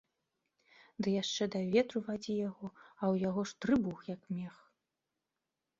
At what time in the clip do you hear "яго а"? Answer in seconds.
2.49-3.03